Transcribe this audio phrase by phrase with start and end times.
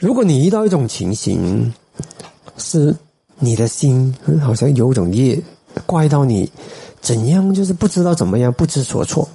[0.00, 1.70] 如果你遇到一种情形，
[2.56, 2.96] 是
[3.38, 5.38] 你的心好像有种业
[5.84, 6.50] 怪到你，
[7.02, 9.28] 怎样就是不知道怎么样，不知所措，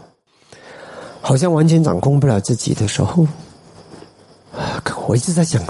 [1.22, 3.28] 好像完全掌控不了自己的时候，
[5.08, 5.64] 我一直在想，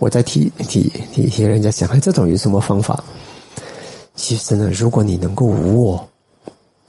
[0.00, 3.02] 我在替替替替人家想，这种有什么方法？
[4.16, 6.08] 其实呢，如果你能够无我，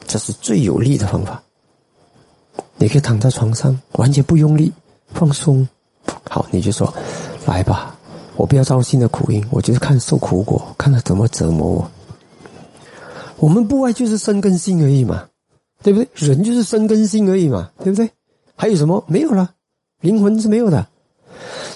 [0.08, 1.40] 这是最有力的方法。
[2.78, 4.74] 你可以躺在床上，完全不用力，
[5.14, 5.68] 放松。
[6.28, 6.92] 好，你就说
[7.46, 7.96] ：“来吧，
[8.36, 11.92] 我不要造新的苦因，我就是看受苦果，看他怎么折磨我。”
[13.38, 15.26] 我们不外就是生根性而已嘛，
[15.82, 16.08] 对不对？
[16.16, 18.10] 人就是生根性而已嘛，对不对？
[18.56, 19.50] 还有什么没有了？
[20.02, 20.86] 灵魂是没有的，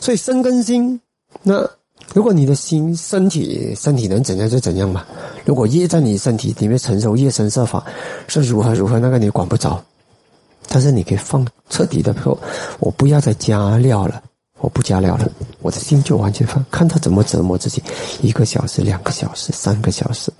[0.01, 0.99] 所以生根心。
[1.41, 1.65] 那
[2.13, 5.05] 如果你的心、身体、身体能怎样就怎样嘛。
[5.45, 7.85] 如果业在你身体里面承受业生设法
[8.27, 9.81] 是如何如何，那个你管不着。
[10.69, 12.37] 但是你可以放彻底的说，
[12.79, 14.21] 我不要再加料了，
[14.63, 17.83] 我不加料了，我的心就完全放，看他怎么折磨自己，
[18.21, 20.31] 一个小时、两个小时、三个小时，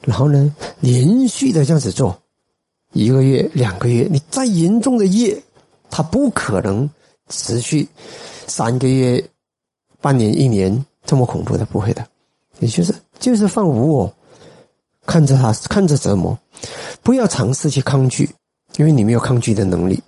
[0.00, 2.18] 然后呢，连续的这样子做，
[2.94, 5.38] 一个月、两个月，你再严重的业，
[5.90, 6.88] 他不可能
[7.28, 7.86] 持续
[8.46, 9.22] 三个月、
[10.00, 12.02] 半年、一年这么恐怖的，不会的，
[12.60, 14.10] 也就是就是放无我，
[15.04, 16.38] 看着他，看着折磨，
[17.02, 18.26] 不要尝试去抗拒。
[18.76, 20.00] 因为你没有抗拒的能力，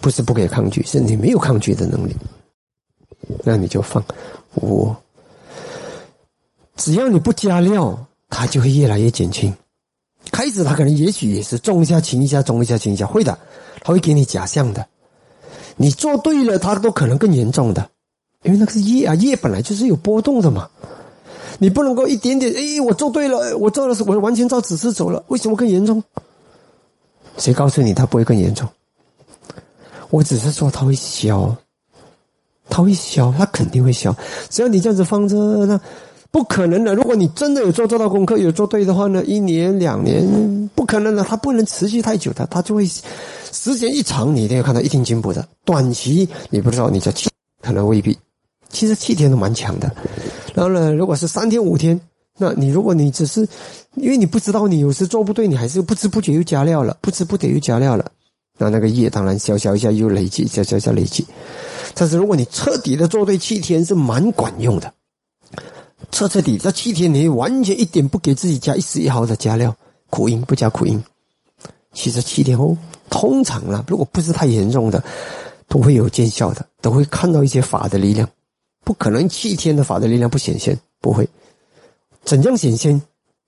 [0.00, 2.14] 不是不可以抗拒，是你没有抗拒的能力。
[3.44, 4.02] 那你就放
[4.54, 4.96] 我，
[6.76, 7.98] 只要你不加料，
[8.28, 9.54] 它就会越来越减轻。
[10.30, 13.38] 开始它可能也许也是重一下轻一下重一下轻一下，会的，
[13.80, 14.86] 它会给你假象的。
[15.76, 17.88] 你做对了，它都可能更严重的，
[18.42, 20.68] 因为那个是业啊，业本来就是有波动的嘛。
[21.58, 26.02] 你不能够一点点，哎，我做对了，我做的是我完全照指示走了，为什么更严重？
[27.36, 28.68] 谁告诉你它不会更严重？
[30.10, 31.56] 我只是说它会消，
[32.68, 34.14] 它会消，它肯定会消。
[34.48, 35.80] 只要你这样子放着，那
[36.30, 36.94] 不可能的。
[36.94, 42.86] 如果你真的有做做到功课，有做对的话呢，一年两年不可能的，它不能持续太久的，它就会
[43.52, 45.46] 时间一长，你一定要看到一定进步的。
[45.64, 47.30] 短期你不知道，你这七
[47.62, 48.16] 可能未必，
[48.68, 49.90] 其实七天都蛮强的。
[50.54, 52.00] 然后呢，如果是三天五天。
[52.40, 53.40] 那你如果你只是，
[53.96, 58.08] 因为你不知道你有时做不对，你还是不知不觉又加料了，不知不觉又加料了，
[58.58, 61.24] 那那个业当然消消一下又累积，消消消累积。
[61.94, 64.92] 但是如果你彻底的做对，七天是蛮管用的，
[66.10, 69.74] 彻彻底这七天你完全一点不给自己加一丝一毫的加料，
[70.10, 71.02] 苦因不加苦因，
[71.92, 72.76] 其实七天后
[73.08, 75.02] 通常呢，如果不是太严重的，
[75.66, 78.28] 都会有见效的，都会看到一些法的力量，
[78.84, 81.28] 不可能七天的法的力量不显现，不会。
[82.24, 83.00] 怎样显现？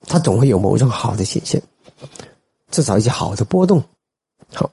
[0.06, 1.62] 它总会有某种好的显现，
[2.70, 3.84] 至少一些好的波动。
[4.54, 4.70] 好，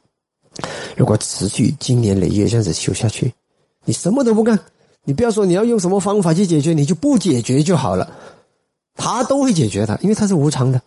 [0.97, 3.31] 如果持续经年累月这样子修下去，
[3.85, 4.59] 你什么都不干，
[5.03, 8.11] 你不要说你要用什么方法去解决，你就不解决就好了，
[8.95, 10.81] 它都会解决的，因为它是无常的。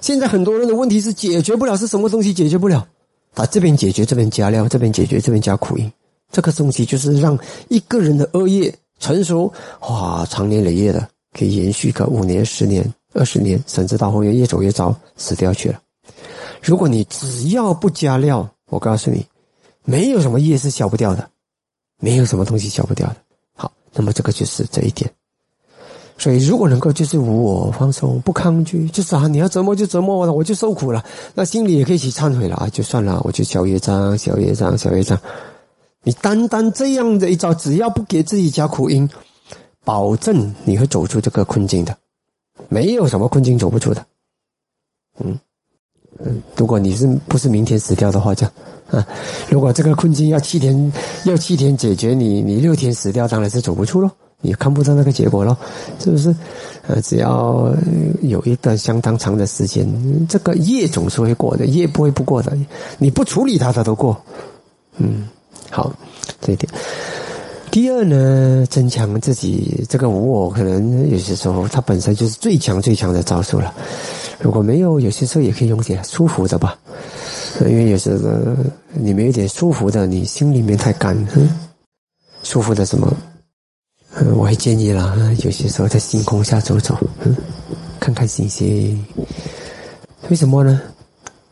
[0.00, 2.86] 现在很多人的问题是解决不了，是什么东西解决不了？
[3.32, 5.90] 他这边解决，这边加料，这边解决，这边加苦因，
[6.32, 9.50] 这个东西就是让一个人的恶业成熟，
[9.82, 11.08] 哇，长年累月的。
[11.32, 12.84] 可以延续个五年、十年、
[13.14, 15.80] 二十年，甚至到后面越走越糟，死掉去了。
[16.60, 19.26] 如果你只要不加料，我告诉你，
[19.84, 21.28] 没有什么业是消不掉的，
[22.00, 23.16] 没有什么东西消不掉的。
[23.54, 25.12] 好，那么这个就是这一点。
[26.16, 35.20] 所以，如果能够就是无我放松，不抗拒，就是啊，你要折磨就折磨我了，我就受苦了，那心里也可以去忏悔了啊，就算了，我就消业障，消业障，消业障。
[36.02, 39.08] 你单单这样的一招，只要不给自己加苦因。
[39.84, 41.94] 保证你会走出这个困境的，
[42.68, 44.06] 没有什么困境走不出的。
[45.18, 45.38] 嗯
[46.56, 48.52] 如果你是不是明天死掉的话，这样
[48.90, 49.06] 啊，
[49.48, 50.92] 如果这个困境要七天，
[51.24, 55.56] 要七天解决，你你六天死掉，当然是走不出喽，你看不到那个结果喽，
[55.98, 56.34] 是不是？
[56.86, 57.72] 呃，只要
[58.22, 59.86] 有一段相当长的时间，
[60.28, 62.56] 这个夜总是会过的，夜不会不过的，
[62.98, 64.16] 你不处理它，它都过。
[64.98, 65.28] 嗯，
[65.70, 65.92] 好，
[66.40, 66.70] 这一点。
[67.70, 73.72] 第二呢，增强自己这个无我，可能有些时候它本身就是最强最强的招数了。
[74.42, 76.76] 如果没有，有些时候也可以用点舒服的吧，
[77.60, 78.18] 因为有时候
[78.92, 81.16] 你没有点舒服的，你心里面太干。
[82.42, 83.16] 舒服的什么？
[84.34, 86.98] 我还建议了，有些时候在星空下走走，
[88.00, 89.02] 看看星星。
[90.28, 90.82] 为什么呢？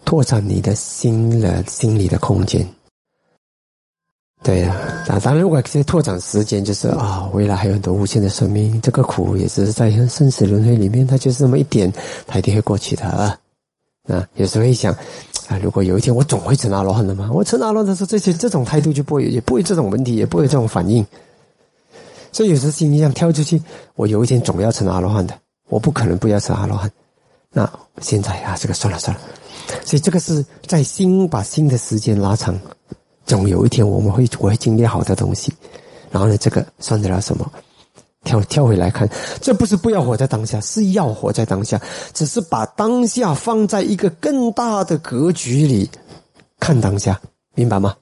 [0.04, 2.66] 拓展你的心的心理的空间。
[4.42, 11.92] 对呀，当然，如果这些拓展时间，就是啊，未来还有很多无限的生命，这个苦也只是在生死轮回里面，它就是那么一点，
[12.26, 13.36] 它一定会过去的啊。
[14.08, 14.92] 啊，有时候会想，
[15.48, 17.30] 啊，如果有一天我总会成阿罗汉的吗？
[17.32, 21.04] 我成阿罗汉的时候，这些这种态度就不会，也不会这种问题，也不会这种反应。
[22.32, 23.60] 所以有时心一样跳出去，
[23.96, 25.34] 我有一天总要成阿罗汉的，
[25.68, 26.90] 我不可能不要成阿罗汉。
[27.52, 27.68] 那
[28.00, 29.22] 现在啊，这个算了算了。
[29.84, 32.58] 所以这个是在心把心的时间拉长，
[33.30, 35.52] 总有一天我们会我会经历好的东西。
[36.10, 37.48] 然后呢，这个算得了什么？
[38.24, 39.08] 跳跳回来看，
[39.40, 41.80] 这不是不要活在当下，是要活在当下，
[42.12, 45.88] 只是把当下放在一个更大的格局里
[46.58, 47.20] 看当下，
[47.54, 47.94] 明白吗？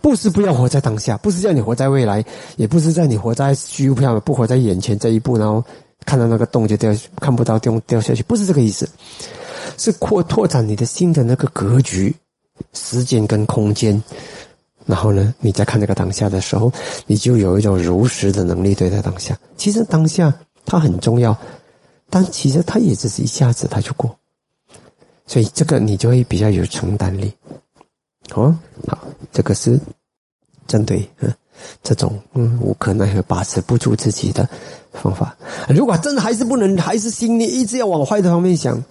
[0.00, 2.24] 不是不要活在当下，不是叫你活在未来，
[2.56, 5.62] 也不是在你活在虚无缥缈，不活在眼前这一步，然后
[6.06, 6.90] 看到那个洞就掉，
[7.20, 8.88] 看不到掉掉下去，不是这个意思，
[9.76, 12.14] 是扩拓展你的心的那个格局，
[12.72, 14.02] 时间跟空间。
[14.86, 16.72] 然后呢，你在看这个当下的时候，
[17.06, 19.38] 你就有一种如实的能力对待当下。
[19.56, 20.32] 其实当下
[20.66, 21.36] 它很重要，
[22.10, 24.14] 但其实它也只是一下子它就过，
[25.26, 27.32] 所以这个你就会比较有承担力。
[28.34, 28.98] 哦，好，
[29.32, 29.78] 这个是
[30.66, 31.32] 针对嗯
[31.82, 34.48] 这种嗯无可奈何把持不住自己的
[34.92, 35.36] 方法。
[35.68, 38.82] 如果真的还是不能，还是心里一直要往坏的方面想，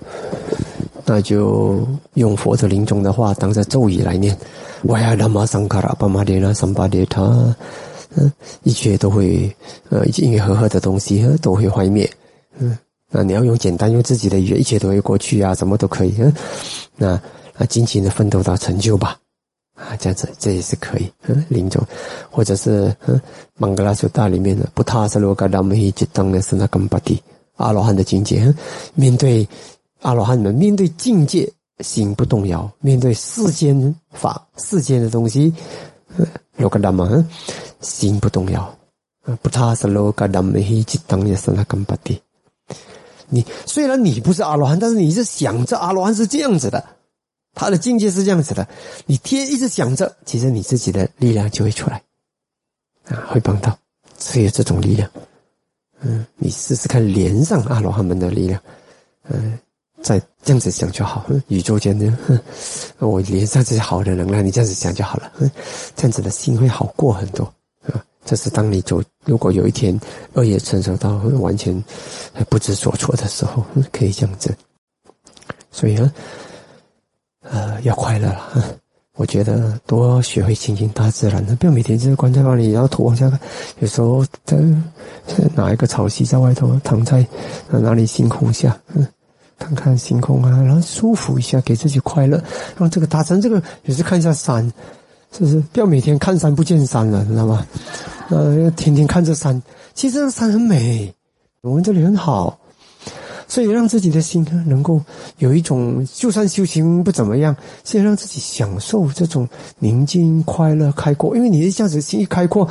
[1.05, 4.37] 那就用佛的临终的话当着咒语来念。
[4.83, 7.21] 我呀，那么桑卡拉巴玛列那桑巴列他，
[8.15, 8.31] 嗯，
[8.63, 9.49] 一切都会，
[9.89, 12.09] 呃，因为和合的东西都会坏灭，
[12.59, 12.77] 嗯，
[13.09, 16.33] 那你要用简单用自己的语言，一切都会过去啊，什么都可以，嗯，
[16.97, 17.07] 那
[17.57, 19.17] 啊，尽情的奋斗到成就吧，
[19.75, 21.81] 啊，这样子这也是可以，嗯，临终，
[22.29, 23.19] 或者是嗯，
[23.57, 27.21] 曼格拉苏大里面的不塔斯罗嘎达梅吉当的是那根巴蒂
[27.55, 28.53] 阿罗汉的境界，
[28.95, 29.47] 面对
[30.03, 31.51] 阿罗汉们，面对境界。
[31.79, 35.51] 心不动摇，面对世间法、世间的东西，
[36.55, 37.27] 罗格达嘛，
[37.81, 38.73] 心不动摇，
[39.41, 42.21] 不差是罗格达没一直当也是那根本的。
[43.27, 46.85] 你虽然你不是阿罗汉，但是你是想着阿罗汉是这样子的，
[47.55, 48.65] 他的境界是这样子的，
[49.07, 52.01] 你天一直想着，其实你自己的力量就会出来，
[53.05, 53.75] 啊，会帮到，
[54.19, 55.09] 只有这种力量。
[56.01, 58.61] 嗯，你试试看连上阿罗汉们的力量，
[59.27, 59.57] 嗯。
[60.03, 62.11] 再这样子想就好了，宇宙间的，
[62.99, 65.31] 我连上这些好的能量，你这样子想就好了，
[65.95, 67.45] 这样子的心会好过很多
[67.87, 68.03] 啊。
[68.25, 69.97] 这是当你走，如果有一天
[70.33, 71.81] 恶业成熟到完全
[72.49, 74.53] 不知所措的时候，可以这样子。
[75.71, 76.11] 所以呢，
[77.41, 78.77] 呃，要快乐了。
[79.15, 83.39] 我觉得多学会亲近大自然，不要每天就是关在房里，然后头往下看。
[83.79, 84.57] 有时候在
[85.55, 87.25] 哪一个草席在外头，躺在
[87.69, 89.07] 哪里星空下，嗯。
[89.63, 92.43] 看看星空啊，然后舒服一下，给自己快乐。
[92.77, 94.61] 让这个大山，这个也是看一下山，
[95.31, 95.57] 是不是？
[95.71, 97.65] 不要每天看山不见山了，知道吗？
[98.29, 99.61] 呃，天天看着山，
[99.93, 101.13] 其实这山很美，
[101.61, 102.59] 我们这里很好，
[103.47, 104.99] 所以让自己的心能够
[105.37, 107.55] 有一种，就算修行不怎么样，
[107.85, 109.47] 先让自己享受这种
[109.79, 111.35] 宁静、快乐、开阔。
[111.37, 112.67] 因为你一下子心一开阔，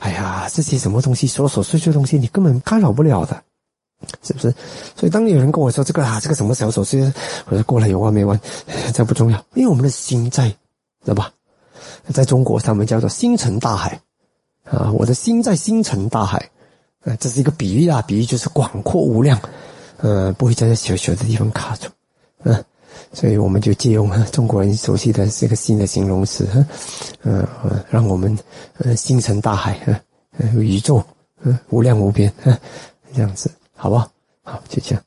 [0.00, 3.40] 哎呀，这些什么东西琐琐碎碎的东西，你根本干扰不了的。
[4.22, 4.54] 是不是？
[4.96, 7.12] 所以当有人跟我说这个啊，这个什么小手势，
[7.46, 8.38] 我说过了有完没完，
[8.94, 10.56] 这不重要，因为我们的心在，知
[11.06, 11.32] 道吧？
[12.12, 14.00] 在中国，他们叫做星辰大海
[14.64, 16.38] 啊，我的心在星辰大海，
[17.04, 19.40] 啊，这是一个比喻啊，比喻就是广阔无量，
[19.98, 21.88] 呃，不会在这小小的地方卡住，
[22.42, 22.64] 嗯，
[23.12, 26.48] 所以我们就借用中国人熟悉的这个新的形容词，
[27.22, 27.46] 嗯，
[27.88, 28.36] 让我们
[28.78, 29.78] 呃星辰大海，
[30.38, 31.02] 嗯，宇宙，
[31.42, 32.58] 嗯，无量无边，嗯，
[33.14, 33.50] 这样子。
[33.82, 34.08] 好不好？
[34.44, 35.00] 好，就这样。